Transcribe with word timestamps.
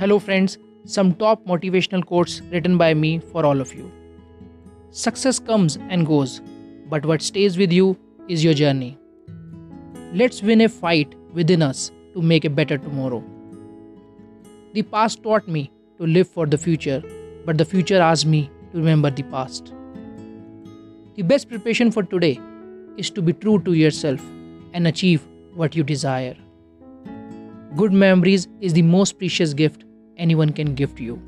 Hello, 0.00 0.18
friends. 0.18 0.56
Some 0.86 1.12
top 1.16 1.44
motivational 1.44 2.02
quotes 2.02 2.40
written 2.50 2.78
by 2.78 2.94
me 2.94 3.18
for 3.18 3.44
all 3.44 3.60
of 3.60 3.74
you. 3.74 3.92
Success 4.90 5.38
comes 5.38 5.76
and 5.90 6.06
goes, 6.06 6.40
but 6.88 7.04
what 7.04 7.20
stays 7.20 7.58
with 7.58 7.70
you 7.70 7.98
is 8.26 8.42
your 8.42 8.54
journey. 8.54 8.96
Let's 10.14 10.40
win 10.42 10.62
a 10.62 10.70
fight 10.70 11.14
within 11.34 11.60
us 11.60 11.90
to 12.14 12.22
make 12.22 12.46
a 12.46 12.48
better 12.48 12.78
tomorrow. 12.78 13.22
The 14.72 14.84
past 14.84 15.22
taught 15.22 15.46
me 15.46 15.70
to 15.98 16.06
live 16.06 16.30
for 16.30 16.46
the 16.46 16.56
future, 16.56 17.02
but 17.44 17.58
the 17.58 17.66
future 17.66 18.00
asked 18.00 18.24
me 18.24 18.50
to 18.72 18.78
remember 18.78 19.10
the 19.10 19.24
past. 19.24 19.74
The 21.16 21.24
best 21.24 21.50
preparation 21.50 21.90
for 21.90 22.04
today 22.04 22.40
is 22.96 23.10
to 23.10 23.20
be 23.20 23.34
true 23.34 23.58
to 23.64 23.74
yourself 23.74 24.24
and 24.72 24.86
achieve 24.86 25.28
what 25.52 25.76
you 25.76 25.84
desire. 25.84 26.38
Good 27.76 27.92
memories 27.92 28.48
is 28.62 28.72
the 28.72 28.82
most 28.96 29.18
precious 29.18 29.52
gift 29.52 29.84
anyone 30.20 30.52
can 30.52 30.74
gift 30.74 31.00
you. 31.00 31.20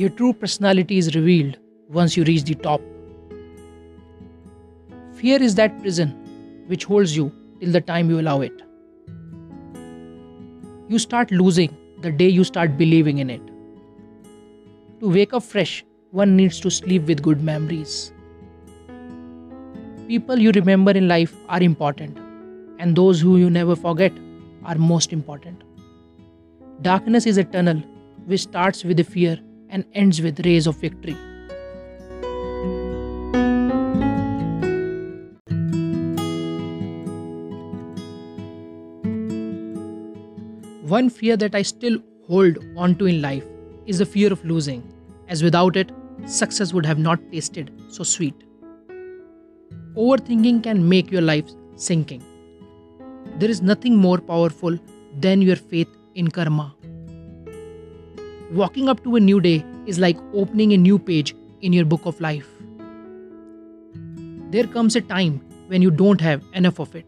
Your 0.00 0.10
true 0.10 0.32
personality 0.32 0.98
is 0.98 1.14
revealed 1.14 1.56
once 1.88 2.16
you 2.16 2.24
reach 2.24 2.44
the 2.44 2.54
top. 2.54 2.80
Fear 5.14 5.42
is 5.42 5.56
that 5.56 5.80
prison 5.80 6.14
which 6.68 6.84
holds 6.84 7.16
you 7.16 7.32
till 7.60 7.72
the 7.72 7.80
time 7.80 8.08
you 8.10 8.20
allow 8.20 8.40
it. 8.40 8.62
You 10.88 11.00
start 11.00 11.32
losing 11.32 11.76
the 12.00 12.12
day 12.12 12.28
you 12.28 12.44
start 12.44 12.78
believing 12.78 13.18
in 13.18 13.28
it. 13.28 13.42
To 15.00 15.10
wake 15.10 15.34
up 15.34 15.42
fresh, 15.42 15.84
one 16.12 16.36
needs 16.36 16.60
to 16.60 16.70
sleep 16.70 17.02
with 17.08 17.22
good 17.22 17.42
memories. 17.42 18.12
People 20.08 20.38
you 20.38 20.52
remember 20.52 20.92
in 20.92 21.06
life 21.06 21.34
are 21.50 21.62
important, 21.62 22.16
and 22.78 22.96
those 22.96 23.20
who 23.20 23.36
you 23.36 23.50
never 23.50 23.76
forget 23.76 24.10
are 24.64 24.76
most 24.76 25.12
important. 25.12 25.62
Darkness 26.80 27.26
is 27.26 27.36
a 27.36 27.44
tunnel 27.44 27.82
which 28.24 28.40
starts 28.40 28.84
with 28.84 29.06
fear 29.06 29.38
and 29.68 29.84
ends 29.92 30.22
with 30.22 30.40
rays 30.46 30.66
of 30.66 30.76
victory. 30.76 31.12
One 40.96 41.10
fear 41.10 41.36
that 41.36 41.54
I 41.54 41.60
still 41.60 41.98
hold 42.26 42.56
onto 42.78 43.04
in 43.04 43.20
life 43.20 43.44
is 43.84 43.98
the 43.98 44.06
fear 44.06 44.32
of 44.32 44.42
losing, 44.42 44.90
as 45.28 45.42
without 45.42 45.76
it, 45.76 45.92
success 46.24 46.72
would 46.72 46.86
have 46.86 46.98
not 46.98 47.20
tasted 47.30 47.70
so 47.88 48.04
sweet. 48.04 48.47
Overthinking 50.02 50.62
can 50.62 50.88
make 50.88 51.10
your 51.10 51.22
life 51.22 51.48
sinking. 51.74 52.22
There 53.38 53.50
is 53.50 53.60
nothing 53.60 53.96
more 53.96 54.18
powerful 54.18 54.78
than 55.18 55.42
your 55.42 55.56
faith 55.56 55.88
in 56.14 56.28
karma. 56.28 56.72
Walking 58.52 58.88
up 58.88 59.02
to 59.02 59.16
a 59.16 59.20
new 59.20 59.40
day 59.40 59.64
is 59.86 59.98
like 59.98 60.16
opening 60.32 60.72
a 60.72 60.76
new 60.76 61.00
page 61.00 61.34
in 61.62 61.72
your 61.72 61.84
book 61.84 62.06
of 62.06 62.20
life. 62.20 62.46
There 64.52 64.68
comes 64.68 64.94
a 64.94 65.00
time 65.00 65.40
when 65.66 65.82
you 65.82 65.90
don't 65.90 66.20
have 66.20 66.44
enough 66.54 66.78
of 66.78 66.94
it. 66.94 67.06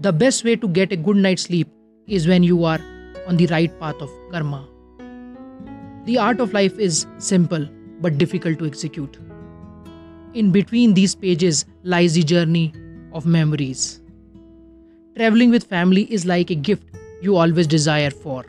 The 0.00 0.12
best 0.12 0.44
way 0.44 0.56
to 0.56 0.68
get 0.68 0.92
a 0.92 0.96
good 0.96 1.16
night's 1.16 1.44
sleep 1.44 1.68
is 2.08 2.28
when 2.28 2.42
you 2.42 2.64
are 2.64 2.80
on 3.26 3.38
the 3.38 3.46
right 3.46 3.80
path 3.80 4.02
of 4.02 4.10
karma. 4.30 4.68
The 6.04 6.18
art 6.18 6.40
of 6.40 6.52
life 6.52 6.78
is 6.78 7.06
simple 7.16 7.66
but 8.02 8.18
difficult 8.18 8.58
to 8.58 8.66
execute. 8.66 9.18
In 10.32 10.52
between 10.52 10.94
these 10.94 11.14
pages 11.14 11.64
lies 11.82 12.14
the 12.14 12.22
journey 12.22 12.72
of 13.12 13.26
memories. 13.26 14.00
Traveling 15.16 15.50
with 15.50 15.64
family 15.64 16.04
is 16.12 16.24
like 16.24 16.50
a 16.50 16.54
gift 16.54 16.84
you 17.20 17.36
always 17.36 17.66
desire 17.66 18.10
for. 18.10 18.44